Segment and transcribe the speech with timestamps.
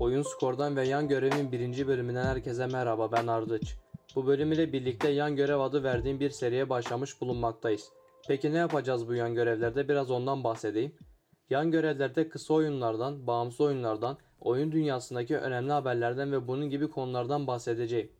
[0.00, 3.76] Oyun Skor'dan ve yan görevin birinci bölümünden herkese merhaba ben Ardıç.
[4.14, 7.92] Bu bölüm ile birlikte yan görev adı verdiğim bir seriye başlamış bulunmaktayız.
[8.28, 10.92] Peki ne yapacağız bu yan görevlerde biraz ondan bahsedeyim.
[11.50, 18.10] Yan görevlerde kısa oyunlardan, bağımsız oyunlardan, oyun dünyasındaki önemli haberlerden ve bunun gibi konulardan bahsedeceğim.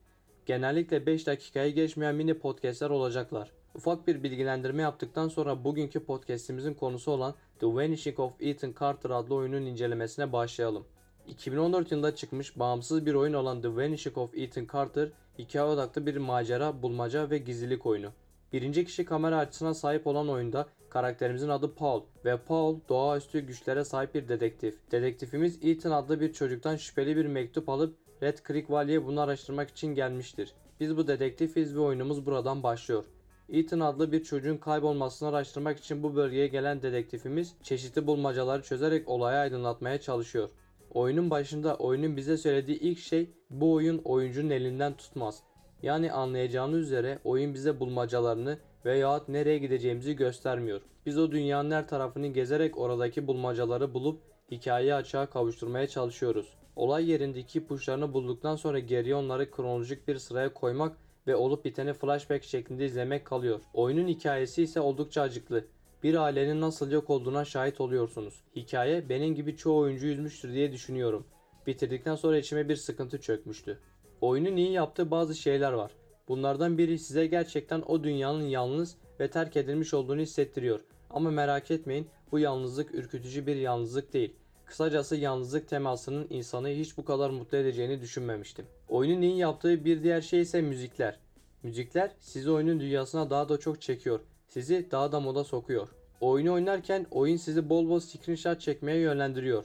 [0.46, 3.52] Genellikle 5 dakikayı geçmeyen mini podcastler olacaklar.
[3.74, 9.34] Ufak bir bilgilendirme yaptıktan sonra bugünkü podcastimizin konusu olan The Vanishing of Ethan Carter adlı
[9.34, 10.84] oyunun incelemesine başlayalım.
[11.28, 16.16] 2014 yılında çıkmış bağımsız bir oyun olan The Vanishing of Ethan Carter, hikaye odaklı bir
[16.16, 18.08] macera, bulmaca ve gizlilik oyunu.
[18.52, 24.14] Birinci kişi kamera açısına sahip olan oyunda karakterimizin adı Paul ve Paul doğaüstü güçlere sahip
[24.14, 24.78] bir dedektif.
[24.90, 29.94] Dedektifimiz Ethan adlı bir çocuktan şüpheli bir mektup alıp Red Creek Valley'e bunu araştırmak için
[29.94, 30.52] gelmiştir.
[30.80, 33.04] Biz bu dedektifiz ve oyunumuz buradan başlıyor.
[33.48, 39.38] Ethan adlı bir çocuğun kaybolmasını araştırmak için bu bölgeye gelen dedektifimiz çeşitli bulmacaları çözerek olayı
[39.38, 40.48] aydınlatmaya çalışıyor.
[40.94, 45.42] Oyunun başında oyunun bize söylediği ilk şey bu oyun oyuncunun elinden tutmaz.
[45.82, 50.80] Yani anlayacağınız üzere oyun bize bulmacalarını veyahut nereye gideceğimizi göstermiyor.
[51.06, 56.54] Biz o dünyanın her tarafını gezerek oradaki bulmacaları bulup hikayeyi açığa kavuşturmaya çalışıyoruz.
[56.76, 62.44] Olay yerindeki ipuçlarını bulduktan sonra geriye onları kronolojik bir sıraya koymak ve olup biteni flashback
[62.44, 63.60] şeklinde izlemek kalıyor.
[63.74, 65.64] Oyunun hikayesi ise oldukça acıklı.
[66.02, 68.40] Bir ailenin nasıl yok olduğuna şahit oluyorsunuz.
[68.56, 71.26] Hikaye benim gibi çoğu oyuncu üzmüştür diye düşünüyorum.
[71.66, 73.78] Bitirdikten sonra içime bir sıkıntı çökmüştü.
[74.20, 75.92] Oyunun iyi yaptığı bazı şeyler var.
[76.28, 80.80] Bunlardan biri size gerçekten o dünyanın yalnız ve terk edilmiş olduğunu hissettiriyor.
[81.10, 84.36] Ama merak etmeyin bu yalnızlık ürkütücü bir yalnızlık değil.
[84.64, 88.66] Kısacası yalnızlık temasının insanı hiç bu kadar mutlu edeceğini düşünmemiştim.
[88.88, 91.18] Oyunun iyi yaptığı bir diğer şey ise müzikler.
[91.62, 94.20] Müzikler sizi oyunun dünyasına daha da çok çekiyor.
[94.48, 95.88] Sizi daha da moda sokuyor.
[96.20, 99.64] Oyunu oynarken oyun sizi bol bol screenshot çekmeye yönlendiriyor.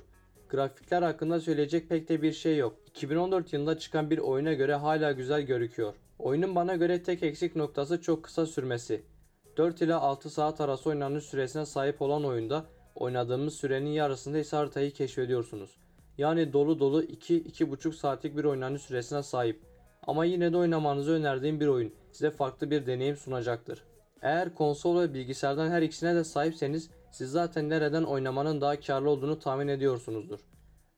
[0.50, 2.76] Grafikler hakkında söyleyecek pek de bir şey yok.
[2.88, 5.94] 2014 yılında çıkan bir oyuna göre hala güzel gözüküyor.
[6.20, 9.04] Oyunun bana göre tek eksik noktası çok kısa sürmesi.
[9.58, 12.66] 4 ila 6 saat arası oynanış süresine sahip olan oyunda
[12.96, 15.78] oynadığımız sürenin yarısında ise haritayı keşfediyorsunuz.
[16.18, 19.62] Yani dolu dolu 2-2,5 saatlik bir oynanış süresine sahip.
[20.08, 21.94] Ama yine de oynamanızı önerdiğim bir oyun.
[22.12, 23.84] Size farklı bir deneyim sunacaktır.
[24.24, 29.40] Eğer konsol ve bilgisayardan her ikisine de sahipseniz siz zaten nereden oynamanın daha karlı olduğunu
[29.40, 30.40] tahmin ediyorsunuzdur.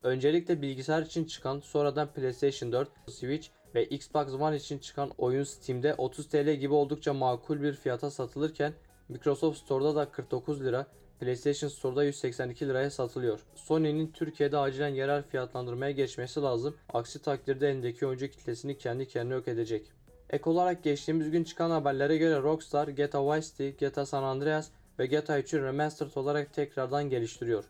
[0.02, 5.94] Öncelikle bilgisayar için çıkan, sonradan PlayStation 4, Switch ve Xbox One için çıkan oyun Steam'de
[5.94, 8.72] 30 TL gibi oldukça makul bir fiyata satılırken
[9.08, 10.86] Microsoft Store'da da 49 lira,
[11.20, 13.40] PlayStation Store'da 182 liraya satılıyor.
[13.54, 16.76] Sony'nin Türkiye'de acilen yerel fiyatlandırmaya geçmesi lazım.
[16.92, 19.92] Aksi takdirde elindeki oyuncu kitlesini kendi kendine yok edecek.
[20.30, 25.06] Ek olarak geçtiğimiz gün çıkan haberlere göre Rockstar GTA Vice City, GTA San Andreas ve
[25.06, 27.64] GTA 3'ü remastered olarak tekrardan geliştiriyor.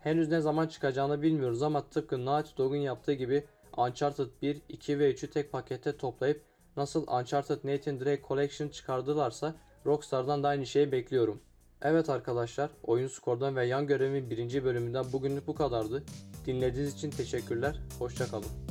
[0.00, 3.44] Henüz ne zaman çıkacağını bilmiyoruz ama tıpkı Naughty Dog'un yaptığı gibi
[3.76, 6.42] Uncharted 1, 2 ve 3'ü tek pakette toplayıp
[6.76, 9.54] nasıl Uncharted Nathan Drake Collection çıkardılarsa
[9.86, 11.40] Rockstar'dan da aynı şeyi bekliyorum.
[11.82, 16.04] Evet arkadaşlar, oyun skordan ve yan görevin birinci bölümünden bugünlük bu kadardı.
[16.46, 18.69] Dinlediğiniz için teşekkürler, hoşçakalın.